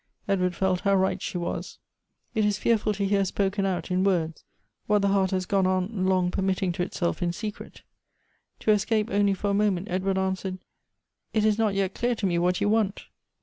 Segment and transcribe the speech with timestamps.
[0.29, 1.75] ^'^"^ ^"E^ward felt how right she wasi
[2.33, 4.43] Tt is fearful to hear spoken out, in words,
[4.87, 7.83] what the heart has gone on long permitting to itself in secret.
[8.61, 10.57] To escape only for a mo ment, Edward answered,"
[11.35, 13.05] It is not yet clear to me what you want."